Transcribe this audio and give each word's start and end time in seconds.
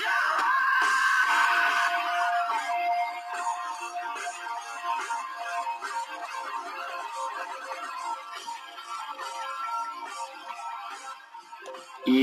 Yeah! 0.00 1.13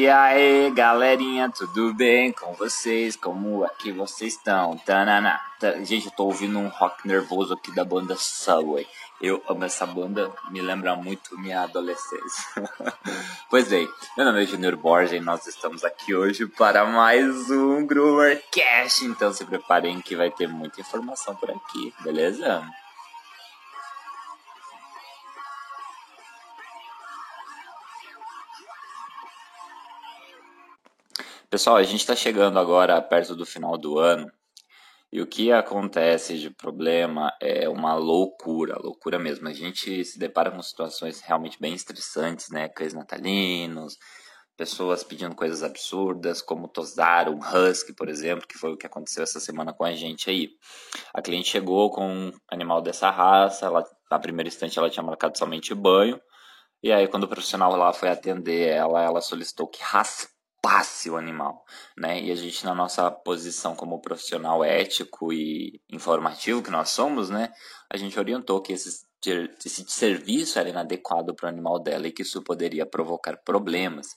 E 0.02 0.10
aí, 0.10 0.72
galerinha, 0.72 1.48
tudo 1.48 1.94
bem 1.94 2.32
com 2.32 2.54
vocês? 2.54 3.16
Como 3.16 3.64
é 3.64 3.70
que 3.78 3.92
vocês 3.92 4.34
estão? 4.34 4.76
Tanana. 4.76 5.40
Gente, 5.84 6.08
eu 6.08 6.12
tô 6.12 6.26
ouvindo 6.26 6.58
um 6.58 6.70
rock 6.70 7.08
nervoso 7.08 7.54
aqui 7.54 7.72
da 7.76 7.86
banda 7.86 8.16
Subway. 8.16 8.88
Eu 9.22 9.44
amo 9.48 9.64
essa 9.64 9.86
banda, 9.86 10.34
me 10.50 10.60
lembra 10.60 10.96
muito 10.96 11.38
minha 11.38 11.62
adolescência. 11.62 12.44
pois 13.48 13.68
bem, 13.68 13.88
meu 14.18 14.26
nome 14.26 14.42
é 14.42 14.46
Junior 14.48 14.76
Borges 14.76 15.12
e 15.12 15.20
nós 15.20 15.46
estamos 15.46 15.84
aqui 15.84 16.16
hoje 16.16 16.48
para 16.48 16.84
mais 16.84 17.52
um 17.52 17.86
Groovercast. 17.86 19.06
Então 19.06 19.32
se 19.32 19.46
preparem 19.46 20.02
que 20.02 20.16
vai 20.16 20.32
ter 20.32 20.48
muita 20.48 20.82
informação 20.82 21.36
por 21.36 21.52
aqui, 21.52 21.94
beleza? 22.00 22.68
Pessoal, 31.52 31.76
a 31.76 31.84
gente 31.84 32.00
está 32.00 32.16
chegando 32.16 32.58
agora 32.58 33.02
perto 33.02 33.36
do 33.36 33.46
final 33.46 33.78
do 33.78 34.00
ano 34.00 34.32
e 35.12 35.22
o 35.22 35.28
que 35.28 35.52
acontece 35.52 36.40
de 36.40 36.50
problema 36.50 37.30
é 37.42 37.68
uma 37.68 37.94
loucura, 37.94 38.80
loucura 38.80 39.20
mesmo. 39.20 39.50
A 39.50 39.54
gente 39.54 40.06
se 40.06 40.18
depara 40.18 40.50
com 40.50 40.62
situações 40.62 41.20
realmente 41.20 41.60
bem 41.60 41.74
estressantes, 41.74 42.50
né? 42.52 42.70
Cães 42.70 42.94
natalinos, 42.94 43.98
pessoas 44.56 45.04
pedindo 45.04 45.36
coisas 45.36 45.62
absurdas, 45.62 46.42
como 46.42 46.70
tosar 46.70 47.28
um 47.28 47.40
husky, 47.40 47.94
por 47.94 48.08
exemplo, 48.08 48.48
que 48.48 48.58
foi 48.58 48.72
o 48.72 48.78
que 48.78 48.88
aconteceu 48.88 49.24
essa 49.24 49.42
semana 49.42 49.74
com 49.74 49.84
a 49.84 49.92
gente 49.92 50.30
aí. 50.30 50.52
A 51.14 51.22
cliente 51.22 51.50
chegou 51.50 51.92
com 51.92 52.08
um 52.08 52.32
animal 52.50 52.82
dessa 52.82 53.10
raça, 53.10 53.66
ela, 53.66 53.84
na 54.10 54.20
primeira 54.20 54.48
instante 54.48 54.80
ela 54.80 54.90
tinha 54.90 55.04
marcado 55.04 55.38
somente 55.38 55.76
banho, 55.76 56.18
e 56.82 56.94
aí 56.94 57.10
quando 57.10 57.26
o 57.26 57.28
profissional 57.28 57.76
lá 57.76 57.92
foi 57.92 58.08
atender 58.08 58.70
ela, 58.70 59.04
ela 59.04 59.20
solicitou 59.20 59.68
que 59.68 59.84
raspasse 59.84 60.41
passe 60.62 61.10
o 61.10 61.18
animal, 61.18 61.66
né? 61.98 62.22
E 62.22 62.32
a 62.32 62.36
gente 62.36 62.64
na 62.64 62.76
nossa 62.76 63.10
posição 63.10 63.76
como 63.76 64.00
profissional 64.00 64.64
ético 64.64 65.34
e 65.34 65.82
informativo 65.90 66.62
que 66.62 66.70
nós 66.70 66.90
somos, 66.90 67.30
né? 67.30 67.52
A 67.92 67.98
gente 67.98 68.18
orientou 68.20 68.62
que 68.62 68.74
esse, 68.74 69.06
esse 69.66 69.86
serviço 69.90 70.60
era 70.60 70.70
inadequado 70.70 71.34
para 71.36 71.48
o 71.48 71.50
animal 71.50 71.80
dela 71.82 72.08
e 72.08 72.12
que 72.12 72.22
isso 72.22 72.44
poderia 72.44 72.86
provocar 72.86 73.38
problemas. 73.44 74.08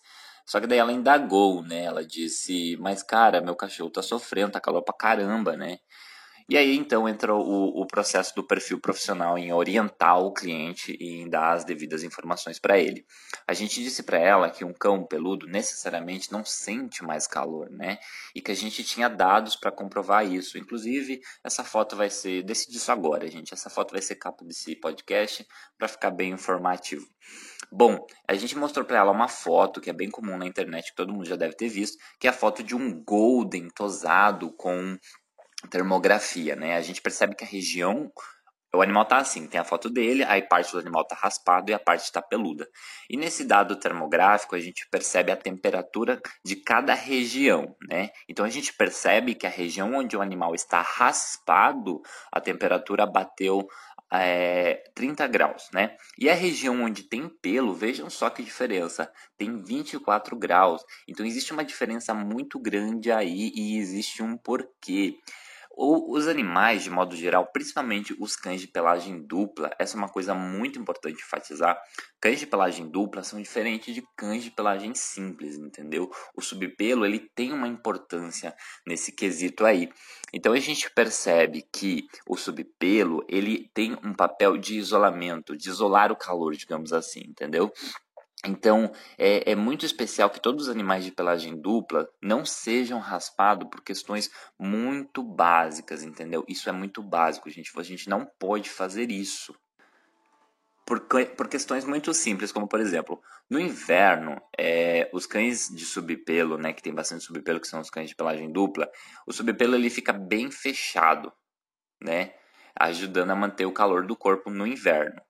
Só 0.47 0.61
que 0.61 0.67
daí 0.67 0.79
ela 0.79 0.93
indagou, 0.93 1.63
né? 1.63 1.85
Ela 1.85 2.05
disse, 2.05 2.77
mas 2.79 3.03
cara, 3.03 3.41
meu 3.41 3.57
cachorro 3.57 3.91
tá 3.91 4.03
sofrendo, 4.03 4.53
tá 4.53 4.61
calor 4.61 4.83
pra 4.83 4.95
caramba, 4.95 5.57
né? 5.57 5.79
E 6.49 6.59
aí 6.59 6.77
então 6.77 7.09
entra 7.09 7.35
o, 7.35 7.81
o 7.81 7.87
processo 7.87 8.35
do 8.35 8.45
perfil 8.45 8.79
profissional 8.79 9.39
em 9.39 9.53
orientar 9.53 10.19
o 10.19 10.33
cliente 10.33 10.97
e 11.01 11.23
em 11.23 11.29
dar 11.29 11.53
as 11.53 11.65
devidas 11.65 12.03
informações 12.03 12.59
para 12.59 12.79
ele. 12.79 13.07
A 13.47 13.55
gente 13.55 13.83
disse 13.83 14.03
para 14.03 14.19
ela 14.19 14.51
que 14.51 14.65
um 14.65 14.73
cão 14.73 15.07
peludo 15.07 15.47
necessariamente 15.47 16.31
não 16.31 16.45
sente 16.45 17.03
mais 17.03 17.27
calor, 17.27 17.71
né? 17.71 17.99
E 18.35 18.43
que 18.43 18.51
a 18.51 18.55
gente 18.55 18.85
tinha 18.85 19.09
dados 19.09 19.57
para 19.57 19.73
comprovar 19.73 20.27
isso. 20.27 20.59
Inclusive, 20.59 21.21
essa 21.43 21.65
foto 21.65 21.97
vai 21.97 22.11
ser. 22.11 22.43
Decidi 22.43 22.77
isso 22.77 22.93
agora, 22.93 23.27
gente. 23.29 23.55
Essa 23.55 23.71
foto 23.71 23.93
vai 23.93 24.03
ser 24.03 24.17
capa 24.17 24.45
desse 24.45 24.77
podcast 24.77 25.47
para 25.79 25.89
ficar 25.89 26.11
bem 26.11 26.33
informativo. 26.33 27.07
Bom, 27.73 28.07
a 28.29 28.35
gente 28.35 28.57
mostrou 28.57 28.85
para 28.85 28.99
ela 28.99 29.11
uma 29.11 29.29
foto 29.29 29.81
que 29.81 29.91
é 29.91 29.93
bem 29.93 30.11
comum 30.11 30.37
na 30.37 30.47
internet, 30.47 30.91
que 30.91 30.97
todo 30.97 31.13
mundo 31.13 31.25
já 31.25 31.37
deve 31.37 31.57
ter 31.57 31.69
visto, 31.69 31.99
que 32.21 32.27
é 32.27 32.31
a 32.31 32.33
foto 32.33 32.63
de 32.63 32.75
um 32.75 33.03
golden 33.03 33.69
tosado 33.69 34.53
com 34.53 34.97
termografia, 35.69 36.57
né? 36.57 36.77
A 36.77 36.83
gente 36.83 37.01
percebe 37.01 37.35
que 37.35 37.45
a 37.45 37.47
região 37.47 38.11
o 38.75 38.83
animal 38.83 39.05
tá 39.05 39.19
assim, 39.19 39.47
tem 39.47 39.61
a 39.61 39.65
foto 39.65 39.89
dele, 39.89 40.25
aí 40.25 40.43
parte 40.43 40.73
do 40.73 40.79
animal 40.79 41.05
tá 41.05 41.15
raspado 41.15 41.71
e 41.71 41.75
a 41.75 41.79
parte 41.79 42.05
está 42.05 42.21
peluda. 42.21 42.69
E 43.09 43.17
nesse 43.17 43.45
dado 43.45 43.77
termográfico 43.77 44.57
a 44.57 44.61
gente 44.61 44.87
percebe 44.91 45.31
a 45.31 45.37
temperatura 45.37 46.21
de 46.45 46.57
cada 46.57 46.93
região, 46.93 47.75
né? 47.89 48.11
Então 48.29 48.45
a 48.45 48.51
gente 48.51 48.73
percebe 48.73 49.35
que 49.35 49.47
a 49.47 49.51
região 49.51 49.95
onde 49.95 50.17
o 50.17 50.21
animal 50.21 50.55
está 50.55 50.83
raspado, 50.83 52.03
a 52.33 52.41
temperatura 52.41 53.07
bateu 53.07 53.67
é, 54.13 54.83
30 54.95 55.27
graus, 55.29 55.69
né? 55.73 55.97
E 56.19 56.29
a 56.29 56.35
região 56.35 56.83
onde 56.83 57.05
tem 57.05 57.29
pelo, 57.29 57.75
vejam 57.75 58.11
só 58.11 58.29
que 58.29 58.43
diferença, 58.43 59.11
tem 59.37 59.63
24 59.63 60.37
graus. 60.37 60.83
Então 61.09 61.25
existe 61.25 61.53
uma 61.53 61.65
diferença 61.65 62.13
muito 62.13 62.59
grande 62.59 63.11
aí 63.11 63.53
e 63.55 63.79
existe 63.79 64.23
um 64.23 64.37
porquê. 64.37 65.19
Os 65.77 66.29
animais, 66.29 66.85
de 66.85 66.91
modo 66.91 67.17
geral, 67.17 67.51
principalmente 67.53 68.15
os 68.21 68.37
cães 68.37 68.61
de 68.61 68.69
pelagem 68.69 69.21
dupla, 69.27 69.71
essa 69.77 69.97
é 69.97 69.99
uma 69.99 70.09
coisa 70.09 70.33
muito 70.33 70.79
importante 70.79 71.21
enfatizar. 71.21 71.77
Cães 72.21 72.39
de 72.39 72.47
pelagem 72.47 72.89
dupla 72.89 73.25
são 73.25 73.43
diferentes 73.43 73.93
de 73.93 74.03
cães 74.17 74.45
de 74.45 74.53
pelagem 74.53 74.95
simples, 74.95 75.57
entendeu? 75.59 76.09
O 76.37 76.41
subpelo 76.41 77.05
ele 77.05 77.19
tem 77.35 77.53
uma 77.53 77.67
importância 77.67 78.55
nesse 78.87 79.11
quesito 79.11 79.67
aí. 79.67 79.91
Então 80.33 80.53
a 80.53 80.61
gente 80.61 80.89
percebe 80.91 81.67
que 81.73 82.07
o 82.29 82.37
subpelo 82.37 83.25
ele 83.29 83.69
tem 83.75 83.99
um 84.05 84.15
papel 84.15 84.57
de 84.57 84.79
isolamento, 84.79 85.57
de 85.57 85.69
isolar 85.69 86.13
o 86.13 86.17
calor, 86.17 86.55
digamos 86.55 86.93
assim, 86.93 87.21
entendeu? 87.27 87.73
Então, 88.47 88.93
é, 89.17 89.53
é, 89.53 89.55
muito 89.57 89.87
especial 89.87 90.29
que 90.29 90.41
todos 90.41 90.65
os 90.65 90.71
animais 90.71 91.05
de 91.05 91.11
pelagem 91.11 91.59
dupla 91.59 92.09
não 92.23 92.45
sejam 92.45 92.99
raspados 92.99 93.69
por 93.71 93.83
questões 93.83 94.31
muito 94.59 95.23
básicas, 95.23 96.03
entendeu? 96.03 96.45
Isso 96.47 96.69
é 96.69 96.73
muito 96.73 97.03
básico, 97.03 97.49
gente. 97.49 97.73
A 97.75 97.83
gente 97.83 98.09
não 98.09 98.27
pode 98.39 98.69
fazer 98.69 99.11
isso. 99.11 99.55
Por, 100.87 101.01
por 101.35 101.49
questões 101.49 101.87
muito 101.87 102.13
simples, 102.13 102.53
como 102.53 102.69
por 102.69 102.79
exemplo, 102.79 103.19
no 103.49 103.59
inverno, 103.59 104.39
é, 104.59 105.09
os 105.15 105.25
cães 105.25 105.69
de 105.75 105.83
subpelo, 105.83 106.59
né, 106.59 106.75
que 106.75 106.83
tem 106.83 106.95
bastante 106.95 107.25
subpelo, 107.25 107.59
que 107.59 107.67
são 107.67 107.81
os 107.81 107.89
cães 107.89 108.11
de 108.11 108.15
pelagem 108.15 108.53
dupla, 108.53 108.91
o 109.27 109.33
subpelo 109.33 109.77
ele 109.77 109.89
fica 109.89 110.13
bem 110.13 110.51
fechado, 110.51 111.33
né, 112.03 112.35
ajudando 112.79 113.31
a 113.31 113.37
manter 113.37 113.65
o 113.65 113.73
calor 113.73 114.07
do 114.07 114.15
corpo 114.15 114.51
no 114.51 114.67
inverno. 114.67 115.23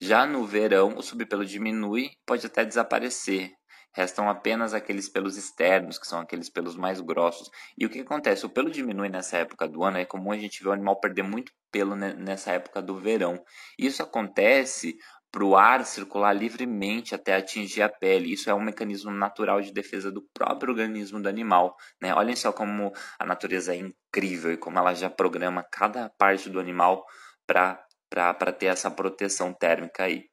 Já 0.00 0.24
no 0.24 0.46
verão, 0.46 0.96
o 0.96 1.02
subpelo 1.02 1.44
diminui, 1.44 2.10
pode 2.24 2.46
até 2.46 2.64
desaparecer. 2.64 3.52
Restam 3.92 4.28
apenas 4.28 4.74
aqueles 4.74 5.08
pelos 5.08 5.36
externos, 5.36 5.98
que 5.98 6.06
são 6.06 6.20
aqueles 6.20 6.48
pelos 6.48 6.76
mais 6.76 7.00
grossos. 7.00 7.50
E 7.76 7.84
o 7.84 7.90
que 7.90 8.00
acontece? 8.00 8.46
O 8.46 8.48
pelo 8.48 8.70
diminui 8.70 9.08
nessa 9.08 9.38
época 9.38 9.66
do 9.66 9.82
ano, 9.82 9.98
é 9.98 10.04
comum 10.04 10.30
a 10.30 10.36
gente 10.36 10.62
ver 10.62 10.68
o 10.68 10.72
animal 10.72 11.00
perder 11.00 11.22
muito 11.22 11.50
pelo 11.72 11.96
nessa 11.96 12.52
época 12.52 12.80
do 12.80 12.94
verão. 12.94 13.42
Isso 13.76 14.02
acontece 14.02 14.96
para 15.30 15.44
o 15.44 15.56
ar 15.56 15.84
circular 15.84 16.32
livremente 16.32 17.14
até 17.14 17.34
atingir 17.34 17.82
a 17.82 17.88
pele. 17.88 18.32
Isso 18.32 18.48
é 18.48 18.54
um 18.54 18.60
mecanismo 18.60 19.10
natural 19.10 19.60
de 19.60 19.72
defesa 19.72 20.10
do 20.10 20.22
próprio 20.32 20.70
organismo 20.70 21.20
do 21.20 21.28
animal. 21.28 21.76
Né? 22.00 22.14
Olhem 22.14 22.36
só 22.36 22.52
como 22.52 22.92
a 23.18 23.26
natureza 23.26 23.74
é 23.74 23.78
incrível 23.78 24.52
e 24.52 24.56
como 24.56 24.78
ela 24.78 24.94
já 24.94 25.10
programa 25.10 25.66
cada 25.70 26.08
parte 26.16 26.48
do 26.48 26.60
animal 26.60 27.04
para 27.46 27.82
para 28.08 28.52
ter 28.52 28.66
essa 28.66 28.90
proteção 28.90 29.52
térmica 29.52 30.04
aí. 30.04 30.24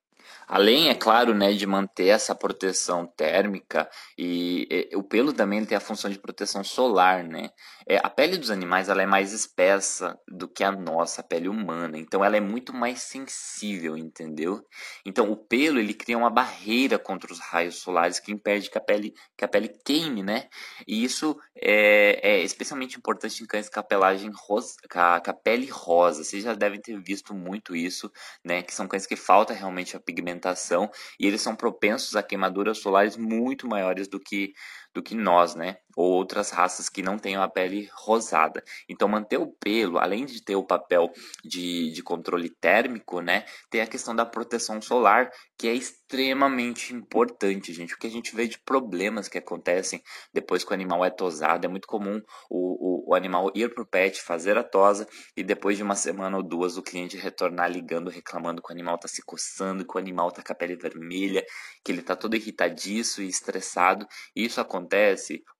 Além, 0.48 0.90
é 0.90 0.96
claro, 0.96 1.34
né, 1.34 1.54
de 1.54 1.66
manter 1.66 2.08
essa 2.08 2.36
proteção 2.36 3.06
térmica 3.06 3.90
e, 4.18 4.68
e 4.92 4.96
o 4.96 5.04
pelo 5.04 5.34
também 5.34 5.66
tem 5.66 5.76
a 5.76 5.82
função 5.82 6.10
de 6.10 6.20
proteção 6.20 6.64
solar, 6.64 7.24
né? 7.24 7.50
É, 7.88 7.98
a 7.98 8.10
pele 8.10 8.38
dos 8.38 8.50
animais 8.50 8.90
ela 8.90 9.04
é 9.04 9.06
mais 9.06 9.32
espessa 9.32 10.20
do 10.28 10.48
que 10.48 10.64
a 10.64 10.72
nossa, 10.72 11.22
a 11.22 11.24
pele 11.24 11.48
humana, 11.48 12.00
então 12.00 12.26
ela 12.26 12.36
é 12.36 12.40
muito 12.40 12.74
mais 12.74 13.02
sensível, 13.02 13.96
entendeu? 13.96 14.66
Então 15.06 15.32
o 15.32 15.38
pelo 15.38 15.80
ele 15.80 15.94
cria 15.94 16.18
uma 16.18 16.32
barreira 16.32 16.98
contra 16.98 17.32
os 17.32 17.40
raios 17.40 17.76
solares 17.76 18.20
que 18.20 18.32
impede 18.32 18.72
que 18.72 18.78
a 18.78 18.82
pele, 18.82 19.14
que 19.38 19.46
a 19.46 19.48
pele 19.48 19.70
queime, 19.86 20.24
né? 20.24 20.50
E 20.88 21.04
isso 21.04 21.40
é, 21.56 22.38
é 22.38 22.44
especialmente 22.44 22.98
importante 22.98 23.44
em 23.44 23.46
cães 23.46 23.70
com 23.70 23.80
a 23.80 23.84
pelagem 23.84 24.32
rosa, 24.34 24.76
com 24.92 25.00
a, 25.00 25.22
com 25.22 25.30
a 25.30 25.34
pele 25.34 25.68
rosa. 25.68 26.24
Vocês 26.24 26.44
já 26.44 26.56
devem 26.56 26.82
ter 26.82 27.00
visto 27.00 27.36
muito 27.36 27.76
isso, 27.76 28.12
né? 28.44 28.64
Que 28.64 28.74
são 28.74 28.88
cães 28.88 29.06
que 29.06 29.16
falta 29.16 29.54
realmente 29.54 29.96
a 29.96 30.00
pigmentação 30.00 30.90
e 31.20 31.28
eles 31.28 31.42
são 31.42 31.56
propensos 31.56 32.16
a 32.16 32.24
queimaduras 32.24 32.80
solares 32.80 33.16
muito 33.16 33.68
maiores 33.68 34.08
do 34.08 34.20
que 34.20 34.54
do 34.96 35.04
que 35.04 35.14
nós, 35.14 35.54
né? 35.54 35.78
Ou 35.96 36.14
outras 36.14 36.50
raças 36.50 36.90
que 36.90 37.02
não 37.02 37.18
tenham 37.18 37.44
a 37.44 37.50
pele 37.50 37.90
rosada. 37.94 38.64
Então, 38.90 39.08
manter 39.08 39.38
o 39.38 39.48
pelo, 39.48 39.98
além 39.98 40.26
de 40.26 40.42
ter 40.42 40.56
o 40.56 40.64
papel 40.64 41.12
de, 41.44 41.92
de 41.92 42.02
controle 42.02 42.50
térmico, 42.50 43.20
né? 43.22 43.46
Tem 43.70 43.82
a 43.82 43.88
questão 43.88 44.16
da 44.16 44.26
proteção 44.26 44.82
solar, 44.82 45.30
que 45.58 45.68
é 45.68 45.74
extremamente 45.74 46.94
importante, 46.94 47.74
gente. 47.74 47.94
O 47.94 47.98
que 47.98 48.08
a 48.08 48.12
gente 48.12 48.36
vê 48.36 48.48
de 48.48 48.58
problemas 48.60 49.28
que 49.28 49.38
acontecem 49.38 50.02
depois 50.34 50.64
que 50.64 50.72
o 50.72 50.74
animal 50.74 51.04
é 51.04 51.10
tosado. 51.10 51.66
É 51.66 51.70
muito 51.70 51.88
comum 51.88 52.22
o, 52.50 53.10
o, 53.10 53.12
o 53.12 53.16
animal 53.16 53.52
ir 53.54 53.74
para 53.74 53.84
o 53.84 53.88
pet, 53.88 54.22
fazer 54.22 54.58
a 54.58 54.64
tosa, 54.64 55.08
e 55.36 55.44
depois 55.44 55.78
de 55.78 55.84
uma 55.84 55.96
semana 55.96 56.38
ou 56.38 56.44
duas 56.44 56.78
o 56.78 56.84
cliente 56.84 57.18
retornar 57.18 57.70
ligando, 57.70 58.10
reclamando 58.10 58.62
que 58.62 58.72
o 58.72 58.74
animal 58.74 58.96
está 58.96 59.08
se 59.08 59.22
coçando, 59.22 59.86
que 59.86 59.98
animal 59.98 60.32
tá 60.32 60.42
com 60.42 60.54
a 60.54 60.56
pele 60.56 60.76
vermelha, 60.76 61.46
que 61.84 61.92
ele 61.92 62.02
tá 62.02 62.16
todo 62.16 62.36
irritadiço 62.36 63.22
e 63.22 63.28
estressado. 63.28 64.06
Isso 64.36 64.62
acontece 64.62 64.85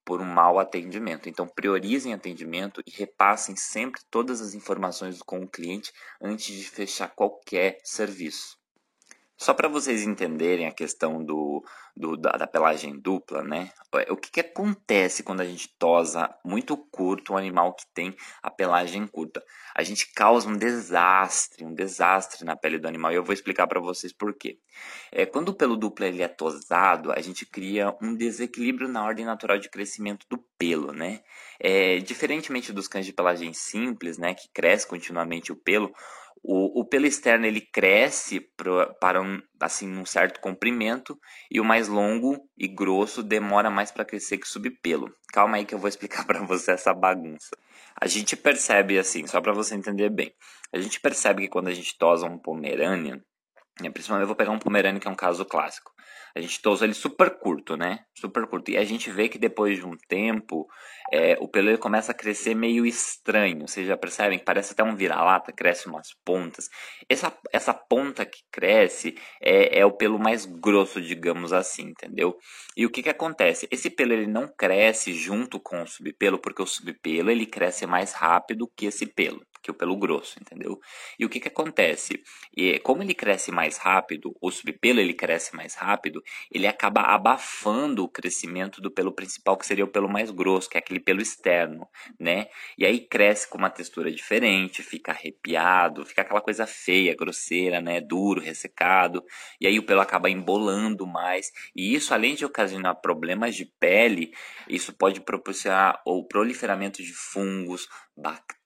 por 0.04 0.20
um 0.20 0.24
mau 0.24 0.58
atendimento. 0.58 1.28
Então, 1.28 1.46
priorizem 1.46 2.14
atendimento 2.14 2.82
e 2.86 2.90
repassem 2.90 3.56
sempre 3.56 4.00
todas 4.10 4.40
as 4.40 4.54
informações 4.54 5.20
com 5.22 5.40
o 5.40 5.48
cliente 5.48 5.92
antes 6.20 6.54
de 6.54 6.68
fechar 6.68 7.08
qualquer 7.14 7.78
serviço. 7.82 8.56
Só 9.38 9.52
para 9.52 9.68
vocês 9.68 10.02
entenderem 10.02 10.66
a 10.66 10.72
questão 10.72 11.22
do, 11.22 11.62
do 11.94 12.16
da, 12.16 12.32
da, 12.32 12.46
pelagem 12.46 12.98
dupla, 12.98 13.42
né? 13.42 13.70
O 14.08 14.16
que, 14.16 14.30
que 14.30 14.40
acontece 14.40 15.22
quando 15.22 15.42
a 15.42 15.44
gente 15.44 15.68
tosa 15.78 16.34
muito 16.42 16.74
curto 16.74 17.34
um 17.34 17.36
animal 17.36 17.74
que 17.74 17.84
tem 17.92 18.16
a 18.42 18.50
pelagem 18.50 19.06
curta? 19.06 19.44
A 19.76 19.82
gente 19.82 20.10
causa 20.14 20.48
um 20.48 20.56
desastre, 20.56 21.66
um 21.66 21.74
desastre 21.74 22.46
na 22.46 22.56
pele 22.56 22.78
do 22.78 22.88
animal. 22.88 23.12
E 23.12 23.16
eu 23.16 23.22
vou 23.22 23.34
explicar 23.34 23.66
para 23.66 23.78
vocês 23.78 24.10
por 24.10 24.32
quê. 24.32 24.58
É, 25.12 25.26
quando 25.26 25.50
o 25.50 25.54
pelo 25.54 25.76
duplo 25.76 26.06
ele 26.06 26.22
é 26.22 26.28
tosado, 26.28 27.12
a 27.12 27.20
gente 27.20 27.44
cria 27.44 27.94
um 28.00 28.14
desequilíbrio 28.14 28.88
na 28.88 29.04
ordem 29.04 29.26
natural 29.26 29.58
de 29.58 29.68
crescimento 29.68 30.24
do 30.30 30.38
pelo, 30.58 30.92
né? 30.92 31.20
É, 31.60 31.98
diferentemente 31.98 32.72
dos 32.72 32.88
cães 32.88 33.04
de 33.04 33.12
pelagem 33.12 33.52
simples, 33.52 34.16
né? 34.16 34.32
Que 34.32 34.48
cresce 34.48 34.86
continuamente 34.86 35.52
o 35.52 35.56
pelo 35.56 35.92
o, 36.42 36.80
o 36.80 36.84
pelo 36.84 37.06
externo 37.06 37.46
ele 37.46 37.60
cresce 37.60 38.40
para 39.00 39.20
um, 39.20 39.40
assim, 39.60 39.90
um 39.96 40.04
certo 40.04 40.40
comprimento 40.40 41.18
e 41.50 41.60
o 41.60 41.64
mais 41.64 41.88
longo 41.88 42.38
e 42.56 42.68
grosso 42.68 43.22
demora 43.22 43.70
mais 43.70 43.90
para 43.90 44.04
crescer 44.04 44.38
que 44.38 44.46
o 44.46 44.48
subpelo. 44.48 45.12
Calma 45.32 45.56
aí 45.56 45.64
que 45.64 45.74
eu 45.74 45.78
vou 45.78 45.88
explicar 45.90 46.24
para 46.26 46.42
você 46.44 46.72
essa 46.72 46.94
bagunça. 46.94 47.56
A 48.00 48.06
gente 48.06 48.36
percebe 48.36 48.98
assim, 48.98 49.26
só 49.26 49.40
para 49.40 49.52
você 49.52 49.74
entender 49.74 50.10
bem. 50.10 50.32
A 50.72 50.78
gente 50.78 51.00
percebe 51.00 51.42
que 51.42 51.48
quando 51.48 51.68
a 51.68 51.74
gente 51.74 51.96
tosa 51.98 52.26
um 52.26 52.38
Pomeranian, 52.38 53.16
né, 53.16 53.22
principalmente 53.76 54.22
eu 54.22 54.28
vou 54.28 54.36
pegar 54.36 54.52
um 54.52 54.58
Pomeranian 54.58 54.98
que 54.98 55.08
é 55.08 55.10
um 55.10 55.16
caso 55.16 55.44
clássico. 55.44 55.92
A 56.36 56.40
gente 56.40 56.60
tosa 56.60 56.84
ele 56.84 56.92
super 56.92 57.30
curto, 57.38 57.78
né? 57.78 58.00
Super 58.14 58.46
curto. 58.46 58.70
E 58.70 58.76
a 58.76 58.84
gente 58.84 59.10
vê 59.10 59.26
que 59.26 59.38
depois 59.38 59.78
de 59.78 59.86
um 59.86 59.96
tempo, 60.06 60.68
é, 61.10 61.34
o 61.40 61.48
pelo 61.48 61.78
começa 61.78 62.12
a 62.12 62.14
crescer 62.14 62.54
meio 62.54 62.84
estranho. 62.84 63.66
Vocês 63.66 63.86
já 63.86 63.96
percebem? 63.96 64.38
Parece 64.38 64.74
até 64.74 64.84
um 64.84 64.94
vira-lata, 64.94 65.50
cresce 65.50 65.88
umas 65.88 66.08
pontas. 66.22 66.68
Essa, 67.08 67.34
essa 67.50 67.72
ponta 67.72 68.26
que 68.26 68.40
cresce 68.52 69.16
é, 69.40 69.78
é 69.78 69.86
o 69.86 69.92
pelo 69.92 70.18
mais 70.18 70.44
grosso, 70.44 71.00
digamos 71.00 71.54
assim, 71.54 71.84
entendeu? 71.84 72.36
E 72.76 72.84
o 72.84 72.90
que 72.90 73.02
que 73.02 73.08
acontece? 73.08 73.66
Esse 73.70 73.88
pelo 73.88 74.12
ele 74.12 74.26
não 74.26 74.46
cresce 74.46 75.14
junto 75.14 75.58
com 75.58 75.82
o 75.82 75.86
subpelo, 75.86 76.38
porque 76.38 76.62
o 76.62 76.66
subpelo 76.66 77.30
ele 77.30 77.46
cresce 77.46 77.86
mais 77.86 78.12
rápido 78.12 78.70
que 78.76 78.84
esse 78.84 79.06
pelo 79.06 79.40
que 79.66 79.70
o 79.70 79.74
pelo 79.74 79.96
grosso, 79.96 80.38
entendeu? 80.40 80.80
E 81.18 81.26
o 81.26 81.28
que 81.28 81.40
que 81.40 81.48
acontece? 81.48 82.22
E 82.56 82.78
como 82.78 83.02
ele 83.02 83.14
cresce 83.14 83.50
mais 83.50 83.76
rápido, 83.76 84.34
o 84.40 84.50
subpelo 84.50 85.00
ele 85.00 85.12
cresce 85.12 85.56
mais 85.56 85.74
rápido, 85.74 86.22
ele 86.52 86.66
acaba 86.68 87.00
abafando 87.00 88.04
o 88.04 88.08
crescimento 88.08 88.80
do 88.80 88.90
pelo 88.90 89.12
principal, 89.12 89.56
que 89.56 89.66
seria 89.66 89.84
o 89.84 89.88
pelo 89.88 90.08
mais 90.08 90.30
grosso, 90.30 90.70
que 90.70 90.76
é 90.76 90.80
aquele 90.80 91.00
pelo 91.00 91.20
externo, 91.20 91.88
né? 92.18 92.46
E 92.78 92.86
aí 92.86 93.00
cresce 93.00 93.48
com 93.48 93.58
uma 93.58 93.70
textura 93.70 94.10
diferente, 94.10 94.82
fica 94.82 95.10
arrepiado, 95.10 96.06
fica 96.06 96.22
aquela 96.22 96.40
coisa 96.40 96.66
feia, 96.66 97.16
grosseira, 97.16 97.80
né? 97.80 98.00
Duro, 98.00 98.40
ressecado, 98.40 99.24
e 99.60 99.66
aí 99.66 99.78
o 99.78 99.82
pelo 99.84 100.00
acaba 100.00 100.30
embolando 100.30 101.06
mais, 101.06 101.50
e 101.74 101.94
isso 101.94 102.14
além 102.14 102.34
de 102.34 102.44
ocasionar 102.44 103.00
problemas 103.00 103.56
de 103.56 103.66
pele, 103.80 104.32
isso 104.68 104.92
pode 104.92 105.20
proporcionar 105.20 106.00
o 106.06 106.24
proliferamento 106.24 107.02
de 107.02 107.12
fungos, 107.12 107.88
bactérias, 108.16 108.65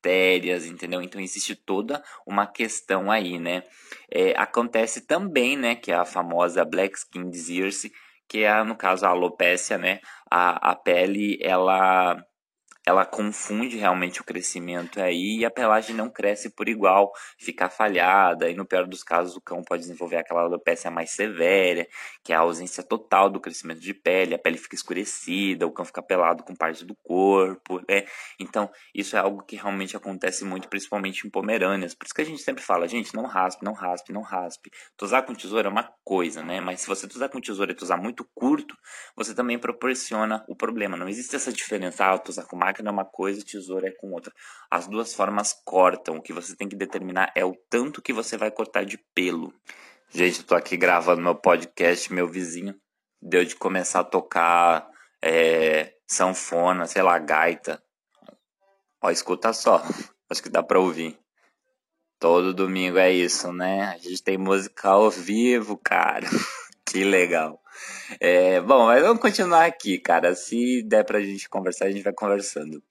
entendeu? 0.66 1.02
Então 1.02 1.20
existe 1.20 1.54
toda 1.54 2.02
uma 2.26 2.46
questão 2.46 3.10
aí, 3.10 3.38
né? 3.38 3.62
É, 4.10 4.34
acontece 4.36 5.06
também, 5.06 5.56
né, 5.56 5.74
que 5.74 5.92
é 5.92 5.94
a 5.94 6.04
famosa 6.04 6.64
Black 6.64 6.98
Skin 6.98 7.28
Disease, 7.30 7.92
que 8.28 8.44
é, 8.44 8.62
no 8.62 8.76
caso, 8.76 9.04
a 9.06 9.10
alopécia, 9.10 9.76
né? 9.76 10.00
A, 10.30 10.70
a 10.70 10.74
pele, 10.76 11.38
ela 11.42 12.24
ela 12.90 13.04
confunde 13.04 13.76
realmente 13.76 14.20
o 14.20 14.24
crescimento 14.24 15.00
aí 15.00 15.38
e 15.38 15.44
a 15.44 15.50
pelagem 15.50 15.94
não 15.94 16.10
cresce 16.10 16.50
por 16.50 16.68
igual, 16.68 17.12
fica 17.38 17.70
falhada 17.70 18.50
e 18.50 18.54
no 18.54 18.66
pior 18.66 18.86
dos 18.86 19.02
casos 19.02 19.36
o 19.36 19.40
cão 19.40 19.62
pode 19.62 19.82
desenvolver 19.82 20.16
aquela 20.16 20.42
alopecia 20.42 20.90
mais 20.90 21.10
severa, 21.12 21.86
que 22.24 22.32
é 22.32 22.36
a 22.36 22.40
ausência 22.40 22.82
total 22.82 23.30
do 23.30 23.40
crescimento 23.40 23.80
de 23.80 23.94
pele, 23.94 24.34
a 24.34 24.38
pele 24.38 24.58
fica 24.58 24.74
escurecida, 24.74 25.66
o 25.66 25.72
cão 25.72 25.84
fica 25.84 26.02
pelado 26.02 26.42
com 26.42 26.54
parte 26.54 26.84
do 26.84 26.94
corpo, 27.02 27.80
né? 27.88 28.04
Então, 28.38 28.70
isso 28.94 29.16
é 29.16 29.20
algo 29.20 29.42
que 29.42 29.56
realmente 29.56 29.96
acontece 29.96 30.44
muito, 30.44 30.68
principalmente 30.68 31.26
em 31.26 31.30
pomerâneas. 31.30 31.94
Por 31.94 32.04
isso 32.04 32.14
que 32.14 32.22
a 32.22 32.24
gente 32.24 32.42
sempre 32.42 32.62
fala, 32.62 32.88
gente, 32.88 33.14
não 33.14 33.24
raspe, 33.24 33.64
não 33.64 33.72
raspe, 33.72 34.12
não 34.12 34.22
raspe. 34.22 34.70
Tosar 34.96 35.24
com 35.24 35.34
tesoura 35.34 35.68
é 35.68 35.70
uma 35.70 35.92
coisa, 36.04 36.42
né? 36.42 36.60
Mas 36.60 36.80
se 36.80 36.88
você 36.88 37.06
tosar 37.06 37.28
com 37.28 37.40
tesoura 37.40 37.72
e 37.72 37.74
tosar 37.74 38.00
muito 38.00 38.28
curto, 38.34 38.76
você 39.16 39.34
também 39.34 39.58
proporciona 39.58 40.44
o 40.48 40.56
problema. 40.56 40.96
Não 40.96 41.08
existe 41.08 41.36
essa 41.36 41.52
diferença, 41.52 42.06
ah, 42.06 42.18
tosar 42.18 42.46
com 42.46 42.56
máquina 42.80 42.90
é 42.90 42.92
uma 42.92 43.04
coisa, 43.04 43.44
tesoura 43.44 43.88
é 43.88 43.92
com 43.92 44.12
outra. 44.12 44.32
As 44.70 44.86
duas 44.86 45.14
formas 45.14 45.54
cortam. 45.64 46.16
O 46.16 46.22
que 46.22 46.32
você 46.32 46.56
tem 46.56 46.68
que 46.68 46.76
determinar 46.76 47.32
é 47.36 47.44
o 47.44 47.54
tanto 47.68 48.02
que 48.02 48.12
você 48.12 48.36
vai 48.36 48.50
cortar 48.50 48.84
de 48.84 48.98
pelo. 49.14 49.52
Gente, 50.10 50.40
eu 50.40 50.46
tô 50.46 50.54
aqui 50.54 50.76
gravando 50.76 51.22
meu 51.22 51.34
podcast, 51.34 52.12
meu 52.12 52.26
vizinho 52.26 52.74
deu 53.22 53.44
de 53.44 53.54
começar 53.54 54.00
a 54.00 54.04
tocar 54.04 54.88
é, 55.22 55.92
sanfona, 56.06 56.86
sei 56.86 57.02
lá, 57.02 57.18
gaita. 57.18 57.82
Ó, 59.02 59.10
escuta 59.10 59.52
só. 59.52 59.82
Acho 60.30 60.42
que 60.42 60.48
dá 60.48 60.62
pra 60.62 60.80
ouvir. 60.80 61.18
Todo 62.18 62.54
domingo 62.54 62.98
é 62.98 63.10
isso, 63.10 63.52
né? 63.52 63.84
A 63.84 63.98
gente 63.98 64.22
tem 64.22 64.38
música 64.38 64.88
ao 64.88 65.10
vivo, 65.10 65.76
cara. 65.76 66.26
que 66.86 67.04
legal. 67.04 67.59
É, 68.20 68.60
bom, 68.60 68.86
mas 68.86 69.02
vamos 69.02 69.20
continuar 69.20 69.64
aqui, 69.66 69.98
cara. 69.98 70.34
Se 70.34 70.82
der 70.82 71.04
pra 71.04 71.20
gente 71.20 71.48
conversar, 71.48 71.86
a 71.86 71.90
gente 71.90 72.02
vai 72.02 72.12
conversando. 72.12 72.82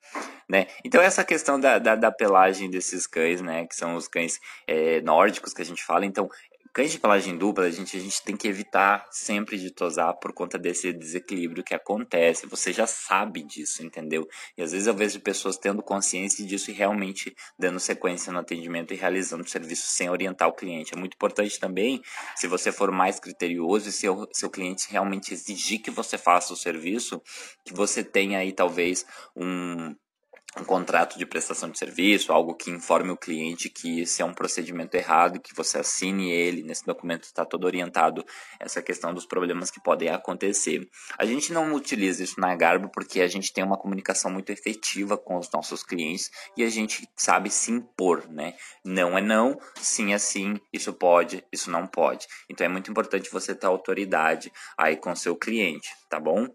Né? 0.47 0.67
Então, 0.83 1.01
essa 1.01 1.23
questão 1.23 1.59
da, 1.59 1.77
da, 1.77 1.95
da 1.95 2.11
pelagem 2.11 2.69
desses 2.69 3.05
cães, 3.05 3.41
né? 3.41 3.65
Que 3.67 3.75
são 3.75 3.95
os 3.95 4.07
cães 4.07 4.39
é, 4.67 5.01
nórdicos 5.01 5.53
que 5.53 5.61
a 5.61 5.65
gente 5.65 5.83
fala. 5.83 6.05
Então, 6.05 6.27
cães 6.73 6.91
de 6.91 6.99
pelagem 6.99 7.37
dupla, 7.37 7.65
a 7.65 7.71
gente, 7.71 7.97
a 7.97 7.99
gente 7.99 8.21
tem 8.23 8.35
que 8.35 8.47
evitar 8.47 9.07
sempre 9.11 9.57
de 9.57 9.71
tosar 9.71 10.13
por 10.15 10.33
conta 10.33 10.57
desse 10.57 10.93
desequilíbrio 10.93 11.63
que 11.63 11.73
acontece. 11.73 12.45
Você 12.47 12.71
já 12.71 12.87
sabe 12.87 13.43
disso, 13.43 13.83
entendeu? 13.83 14.27
E 14.57 14.61
às 14.61 14.71
vezes 14.71 14.87
eu 14.87 14.93
vejo 14.93 15.19
pessoas 15.19 15.57
tendo 15.57 15.81
consciência 15.81 16.45
disso 16.45 16.71
e 16.71 16.73
realmente 16.73 17.35
dando 17.57 17.79
sequência 17.79 18.31
no 18.31 18.39
atendimento 18.39 18.93
e 18.93 18.97
realizando 18.97 19.43
o 19.43 19.49
serviço 19.49 19.87
sem 19.87 20.09
orientar 20.09 20.47
o 20.47 20.53
cliente. 20.53 20.93
É 20.93 20.97
muito 20.97 21.15
importante 21.15 21.59
também, 21.59 22.01
se 22.35 22.47
você 22.47 22.71
for 22.71 22.91
mais 22.91 23.19
criterioso 23.19 23.89
e 23.89 23.91
seu, 23.91 24.27
seu 24.33 24.49
cliente 24.49 24.87
realmente 24.89 25.33
exigir 25.33 25.81
que 25.81 25.91
você 25.91 26.17
faça 26.17 26.53
o 26.53 26.57
serviço, 26.57 27.21
que 27.65 27.73
você 27.73 28.03
tenha 28.03 28.39
aí 28.39 28.51
talvez 28.51 29.05
um 29.35 29.95
um 30.57 30.63
contrato 30.63 31.17
de 31.17 31.25
prestação 31.25 31.69
de 31.69 31.77
serviço, 31.77 32.33
algo 32.33 32.55
que 32.55 32.71
informe 32.71 33.11
o 33.11 33.17
cliente 33.17 33.69
que 33.69 34.01
esse 34.01 34.21
é 34.21 34.25
um 34.25 34.33
procedimento 34.33 34.95
errado, 34.95 35.39
que 35.39 35.55
você 35.55 35.77
assine 35.77 36.31
ele, 36.31 36.63
nesse 36.63 36.85
documento 36.85 37.23
está 37.23 37.45
todo 37.45 37.65
orientado 37.65 38.25
essa 38.59 38.81
questão 38.81 39.13
dos 39.13 39.25
problemas 39.25 39.69
que 39.69 39.81
podem 39.81 40.09
acontecer. 40.09 40.89
A 41.17 41.25
gente 41.25 41.53
não 41.53 41.73
utiliza 41.73 42.23
isso 42.23 42.39
na 42.39 42.55
Garbo 42.55 42.89
porque 42.91 43.21
a 43.21 43.27
gente 43.27 43.53
tem 43.53 43.63
uma 43.63 43.77
comunicação 43.77 44.31
muito 44.31 44.51
efetiva 44.51 45.17
com 45.17 45.37
os 45.37 45.49
nossos 45.51 45.83
clientes 45.83 46.31
e 46.57 46.63
a 46.63 46.69
gente 46.69 47.07
sabe 47.15 47.49
se 47.49 47.71
impor, 47.71 48.27
né? 48.29 48.55
Não 48.83 49.17
é 49.17 49.21
não, 49.21 49.57
sim 49.75 50.13
é 50.13 50.17
sim, 50.17 50.59
isso 50.73 50.91
pode, 50.93 51.43
isso 51.51 51.69
não 51.69 51.85
pode. 51.85 52.25
Então 52.49 52.65
é 52.65 52.69
muito 52.69 52.89
importante 52.89 53.29
você 53.31 53.53
ter 53.53 53.67
autoridade 53.67 54.51
aí 54.77 54.97
com 54.97 55.15
seu 55.15 55.35
cliente, 55.35 55.89
tá 56.09 56.19
bom? 56.19 56.47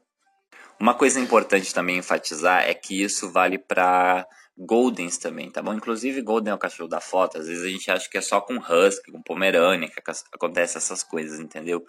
Uma 0.80 0.94
coisa 0.94 1.20
importante 1.20 1.72
também 1.72 1.98
enfatizar 1.98 2.62
é 2.68 2.74
que 2.74 3.02
isso 3.02 3.30
vale 3.30 3.58
para 3.58 4.26
Goldens 4.56 5.18
também, 5.18 5.50
tá 5.50 5.60
bom? 5.60 5.74
Inclusive, 5.74 6.22
Golden 6.22 6.52
é 6.52 6.54
o 6.54 6.58
cachorro 6.58 6.88
da 6.88 7.00
foto. 7.00 7.38
Às 7.38 7.48
vezes 7.48 7.64
a 7.64 7.68
gente 7.68 7.90
acha 7.90 8.08
que 8.08 8.16
é 8.16 8.20
só 8.20 8.40
com 8.40 8.56
Husky, 8.56 9.10
com 9.10 9.20
Pomerânia 9.20 9.88
que 9.88 10.00
acontece 10.32 10.76
essas 10.76 11.02
coisas, 11.02 11.40
entendeu? 11.40 11.84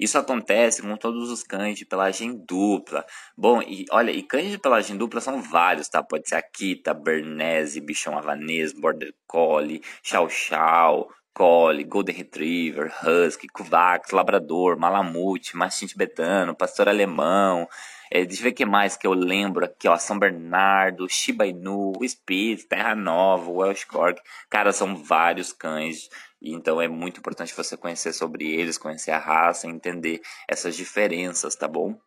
Isso 0.00 0.16
acontece 0.16 0.80
com 0.80 0.96
todos 0.96 1.30
os 1.30 1.42
cães 1.42 1.78
de 1.78 1.84
pelagem 1.84 2.42
dupla. 2.48 3.04
Bom, 3.36 3.60
e 3.60 3.84
olha, 3.90 4.10
e 4.10 4.22
cães 4.22 4.50
de 4.50 4.58
pelagem 4.58 4.96
dupla 4.96 5.20
são 5.20 5.42
vários, 5.42 5.88
tá? 5.88 6.02
Pode 6.02 6.26
ser 6.26 6.36
Akita, 6.36 6.94
Bernese, 6.94 7.80
Bichão 7.82 8.16
Havanês, 8.16 8.72
Border 8.72 9.14
Collie, 9.26 9.82
Chow 10.02 10.28
Chow, 10.30 11.10
Collie, 11.34 11.84
Golden 11.84 12.16
Retriever, 12.16 12.90
Husky, 13.04 13.46
Kovacs, 13.46 14.10
Labrador, 14.10 14.78
Malamute, 14.78 15.54
Mastim 15.54 15.84
Tibetano, 15.84 16.56
Pastor 16.56 16.88
Alemão, 16.88 17.68
é, 18.10 18.24
deixa 18.24 18.40
eu 18.40 18.44
ver 18.44 18.50
o 18.50 18.54
que 18.54 18.64
mais 18.64 18.96
que 18.96 19.06
eu 19.06 19.12
lembro 19.12 19.64
aqui, 19.64 19.88
ó. 19.88 19.96
São 19.96 20.18
Bernardo, 20.18 21.08
Shiba 21.08 21.46
Inu, 21.46 21.92
Spitz, 22.02 22.64
Terra 22.64 22.94
Nova, 22.94 23.50
Welsh 23.50 23.84
Cork. 23.84 24.20
Cara, 24.48 24.72
são 24.72 24.96
vários 24.96 25.52
cães. 25.52 26.08
Então 26.40 26.80
é 26.80 26.88
muito 26.88 27.18
importante 27.18 27.54
você 27.54 27.76
conhecer 27.76 28.12
sobre 28.12 28.50
eles, 28.52 28.78
conhecer 28.78 29.10
a 29.10 29.18
raça, 29.18 29.66
entender 29.66 30.20
essas 30.48 30.76
diferenças, 30.76 31.56
tá 31.56 31.66
bom? 31.66 31.98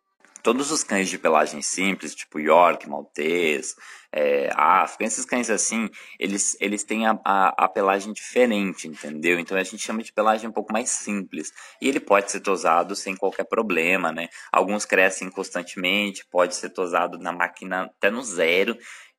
Todos 0.42 0.70
os 0.70 0.82
cães 0.82 1.08
de 1.08 1.18
pelagem 1.18 1.60
simples, 1.62 2.14
tipo 2.14 2.38
York, 2.38 2.88
Maltês, 2.88 3.74
é, 4.12 4.50
África, 4.54 5.04
esses 5.04 5.24
cães 5.24 5.50
assim, 5.50 5.88
eles, 6.18 6.56
eles 6.60 6.82
têm 6.82 7.06
a, 7.06 7.18
a, 7.24 7.64
a, 7.64 7.68
pelagem 7.68 8.12
diferente, 8.12 8.88
entendeu? 8.88 9.38
Então 9.38 9.56
a 9.56 9.62
gente 9.62 9.78
chama 9.78 10.02
de 10.02 10.12
pelagem 10.12 10.48
um 10.48 10.52
pouco 10.52 10.72
mais 10.72 10.90
simples. 10.90 11.52
E 11.80 11.88
ele 11.88 12.00
pode 12.00 12.30
ser 12.30 12.40
tosado 12.40 12.96
sem 12.96 13.16
qualquer 13.16 13.44
problema, 13.44 14.10
né? 14.10 14.28
Alguns 14.50 14.84
crescem 14.84 15.30
constantemente, 15.30 16.26
pode 16.26 16.54
ser 16.54 16.70
tosado 16.70 17.18
na 17.18 17.32
máquina 17.32 17.84
até 17.84 18.10
no 18.10 18.22
zero, 18.22 18.76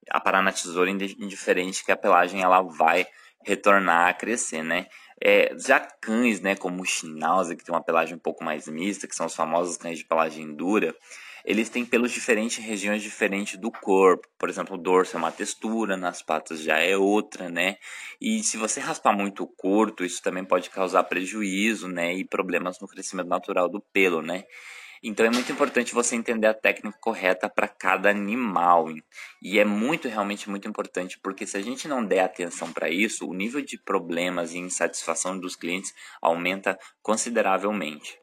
a 0.10 0.20
parar 0.20 0.42
na 0.42 0.52
tesoura 0.52 0.90
indiferente 0.90 1.86
que 1.86 1.92
a 1.92 1.98
pelagem 1.98 2.42
ela 2.42 2.62
vai 2.62 3.06
retornar 3.44 4.10
a 4.10 4.14
crescer, 4.14 4.64
né? 4.64 4.88
É, 5.24 5.56
já 5.58 5.80
cães, 5.80 6.42
né, 6.42 6.56
como 6.56 6.82
o 6.82 6.86
Schnauzer, 6.86 7.56
que 7.56 7.64
tem 7.64 7.74
uma 7.74 7.84
pelagem 7.84 8.16
um 8.16 8.20
pouco 8.20 8.44
mais 8.44 8.68
mista, 8.68 9.08
que 9.08 9.16
são 9.16 9.28
os 9.28 9.36
famosos 9.36 9.78
cães 9.78 10.00
de 10.00 10.06
pelagem 10.06 10.56
dura, 10.56 10.96
eles 11.46 11.70
têm 11.70 11.86
pelos 11.86 12.12
diferentes 12.12 12.60
em 12.60 12.68
regiões 12.68 13.02
diferentes 13.02 13.60
do 13.60 13.72
corpo. 13.72 14.28
Por 14.38 14.50
exemplo, 14.50 14.76
o 14.76 14.78
dorso 14.78 15.16
é 15.16 15.20
uma 15.20 15.32
textura, 15.32 15.98
nas 15.98 16.22
patas 16.22 16.62
já 16.62 16.80
é 16.80 16.96
outra, 16.96 17.50
né? 17.50 17.78
E 18.20 18.44
se 18.44 18.58
você 18.58 18.80
raspar 18.80 19.14
muito 19.14 19.48
curto, 19.58 20.06
isso 20.06 20.22
também 20.22 20.46
pode 20.46 20.70
causar 20.70 21.04
prejuízo, 21.04 21.88
né? 21.88 22.14
E 22.14 22.26
problemas 22.26 22.80
no 22.80 22.88
crescimento 22.88 23.28
natural 23.28 23.70
do 23.70 23.82
pelo, 23.92 24.22
né? 24.22 24.44
Então 25.04 25.26
é 25.26 25.30
muito 25.32 25.52
importante 25.52 25.94
você 25.94 26.16
entender 26.16 26.48
a 26.48 26.54
técnica 26.54 26.98
correta 27.02 27.50
para 27.50 27.68
cada 27.68 28.10
animal. 28.10 28.88
E 29.42 29.60
é 29.60 29.66
muito, 29.66 30.08
realmente 30.08 30.50
muito 30.50 30.68
importante, 30.68 31.20
porque 31.20 31.48
se 31.48 31.58
a 31.58 31.62
gente 31.62 31.88
não 31.88 32.06
der 32.06 32.22
atenção 32.22 32.72
para 32.72 32.90
isso, 32.90 33.28
o 33.28 33.34
nível 33.34 33.62
de 33.62 33.78
problemas 33.78 34.54
e 34.54 34.60
insatisfação 34.60 35.40
dos 35.40 35.56
clientes 35.56 35.94
aumenta 36.22 36.78
consideravelmente. 37.02 38.22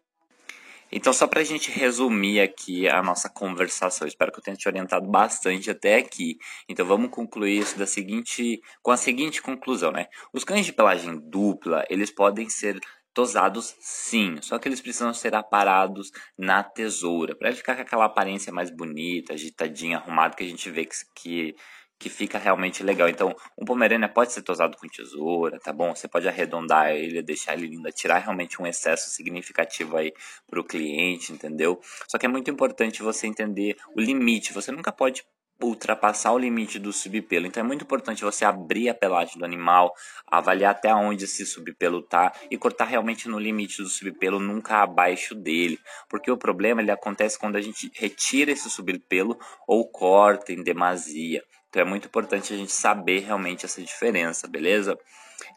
Então, 0.90 1.12
só 1.12 1.26
para 1.26 1.40
a 1.40 1.44
gente 1.44 1.70
resumir 1.70 2.40
aqui 2.40 2.88
a 2.88 3.02
nossa 3.02 3.28
conversação, 3.28 4.08
espero 4.08 4.32
que 4.32 4.38
eu 4.38 4.42
tenha 4.42 4.56
te 4.56 4.66
orientado 4.66 5.06
bastante 5.06 5.70
até 5.70 5.96
aqui. 5.96 6.38
Então, 6.66 6.86
vamos 6.86 7.10
concluir 7.10 7.58
isso 7.58 7.78
da 7.78 7.86
seguinte, 7.86 8.62
com 8.82 8.90
a 8.90 8.96
seguinte 8.96 9.42
conclusão, 9.42 9.92
né? 9.92 10.06
Os 10.32 10.44
cães 10.44 10.64
de 10.64 10.72
pelagem 10.72 11.18
dupla, 11.28 11.84
eles 11.90 12.10
podem 12.10 12.48
ser 12.48 12.80
tosados 13.18 13.74
sim, 13.80 14.36
só 14.40 14.60
que 14.60 14.68
eles 14.68 14.80
precisam 14.80 15.12
ser 15.12 15.34
aparados 15.34 16.12
na 16.38 16.62
tesoura, 16.62 17.34
para 17.34 17.52
ficar 17.52 17.74
com 17.74 17.82
aquela 17.82 18.04
aparência 18.04 18.52
mais 18.52 18.70
bonita, 18.70 19.32
agitadinha, 19.32 19.96
arrumado 19.96 20.36
que 20.36 20.44
a 20.44 20.46
gente 20.46 20.70
vê 20.70 20.84
que, 20.84 20.94
que, 21.16 21.56
que 21.98 22.08
fica 22.08 22.38
realmente 22.38 22.80
legal. 22.84 23.08
Então, 23.08 23.34
um 23.60 23.64
Pomerânia 23.64 24.08
pode 24.08 24.32
ser 24.32 24.42
tosado 24.42 24.76
com 24.76 24.86
tesoura, 24.86 25.58
tá 25.58 25.72
bom? 25.72 25.96
Você 25.96 26.06
pode 26.06 26.28
arredondar 26.28 26.92
ele, 26.92 27.20
deixar 27.20 27.54
ele 27.54 27.66
lindo, 27.66 27.90
tirar 27.90 28.18
realmente 28.18 28.62
um 28.62 28.66
excesso 28.68 29.10
significativo 29.10 29.96
aí 29.96 30.12
para 30.48 30.60
o 30.60 30.64
cliente, 30.64 31.32
entendeu? 31.32 31.80
Só 32.06 32.18
que 32.18 32.26
é 32.26 32.28
muito 32.28 32.48
importante 32.52 33.02
você 33.02 33.26
entender 33.26 33.76
o 33.96 34.00
limite. 34.00 34.52
Você 34.52 34.70
nunca 34.70 34.92
pode 34.92 35.24
ultrapassar 35.60 36.32
o 36.32 36.38
limite 36.38 36.78
do 36.78 36.92
subpelo. 36.92 37.46
Então 37.46 37.62
é 37.62 37.66
muito 37.66 37.84
importante 37.84 38.24
você 38.24 38.44
abrir 38.44 38.88
a 38.88 38.94
pelagem 38.94 39.38
do 39.38 39.44
animal, 39.44 39.92
avaliar 40.26 40.72
até 40.72 40.94
onde 40.94 41.24
esse 41.24 41.44
subpelo 41.44 42.02
tá 42.02 42.32
e 42.50 42.56
cortar 42.56 42.84
realmente 42.84 43.28
no 43.28 43.38
limite 43.38 43.82
do 43.82 43.88
subpelo, 43.88 44.38
nunca 44.38 44.82
abaixo 44.82 45.34
dele, 45.34 45.78
porque 46.08 46.30
o 46.30 46.36
problema 46.36 46.80
ele 46.80 46.90
acontece 46.90 47.38
quando 47.38 47.56
a 47.56 47.60
gente 47.60 47.90
retira 47.94 48.52
esse 48.52 48.70
subpelo 48.70 49.38
ou 49.66 49.88
corta 49.88 50.52
em 50.52 50.62
demasia. 50.62 51.42
Então 51.68 51.82
é 51.82 51.84
muito 51.84 52.06
importante 52.06 52.52
a 52.54 52.56
gente 52.56 52.72
saber 52.72 53.20
realmente 53.20 53.64
essa 53.64 53.82
diferença, 53.82 54.48
beleza? 54.48 54.96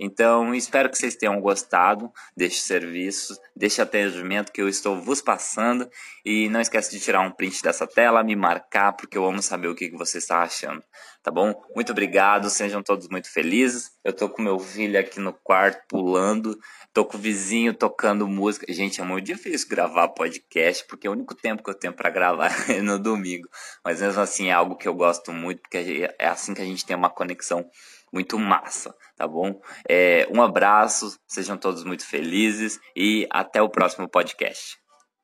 Então, 0.04 0.56
espero 0.56 0.90
que 0.90 0.98
vocês 0.98 1.16
tenham 1.16 1.40
gostado 1.40 2.12
deste 2.36 2.62
serviço, 2.62 3.40
deste 3.56 3.84
atendimento 3.84 4.52
que 4.52 4.60
eu 4.60 4.68
estou 4.68 5.00
vos 5.00 5.22
passando. 5.22 5.88
E 6.26 6.50
não 6.50 6.60
esquece 6.60 6.90
de 6.90 7.00
tirar 7.00 7.22
um 7.22 7.30
print 7.30 7.62
dessa 7.62 7.86
tela, 7.86 8.24
me 8.24 8.36
marcar, 8.36 8.94
porque 8.94 9.16
eu 9.16 9.24
amo 9.24 9.44
saber 9.44 9.68
o 9.68 9.76
que 9.76 9.92
você 9.92 10.18
está 10.18 10.42
achando. 10.42 10.84
Tá 11.22 11.30
bom? 11.30 11.54
Muito 11.76 11.92
obrigado, 11.92 12.50
sejam 12.50 12.82
todos 12.82 13.08
muito 13.10 13.32
felizes. 13.32 13.92
Eu 14.04 14.12
tô 14.12 14.28
com 14.28 14.42
meu 14.42 14.58
filho 14.58 15.00
aqui 15.00 15.20
no 15.20 15.34
quarto 15.34 15.84
pulando, 15.88 16.58
tô 16.92 17.06
com 17.06 17.16
o 17.16 17.22
vizinho 17.22 17.72
tocando 17.72 18.28
música. 18.28 18.66
Gente, 18.74 19.00
é 19.00 19.04
muito 19.04 19.28
difícil 19.28 19.70
gravar 19.70 20.08
podcast, 20.08 20.84
porque 20.88 21.06
é 21.06 21.12
o 21.12 21.14
único 21.14 21.36
tempo 21.36 21.62
que 21.62 21.70
eu 21.70 21.76
tenho 21.76 21.94
para 21.94 22.10
gravar 22.10 22.50
é 22.72 22.82
no 22.82 22.98
domingo. 22.98 23.48
Mas 23.86 24.02
mesmo 24.02 24.20
assim 24.20 24.48
é 24.48 24.52
algo 24.52 24.76
que 24.76 24.88
eu 24.88 24.96
gosto 24.96 25.32
muito, 25.32 25.62
porque 25.62 26.10
é 26.18 26.28
assim 26.28 26.56
que 26.56 26.62
a 26.62 26.66
gente 26.66 26.84
tem 26.84 26.96
uma 26.96 27.10
conexão 27.12 27.70
muito 28.12 28.38
massa, 28.38 28.94
tá 29.16 29.28
bom? 29.28 29.60
É, 29.88 30.28
um 30.34 30.42
abraço, 30.42 31.18
sejam 31.28 31.58
todos 31.58 31.84
muito 31.84 32.06
felizes 32.06 32.80
e 32.96 33.28
até 33.32 33.62
o 33.62 33.70
próximo 33.70 34.10
podcast. 34.10 34.81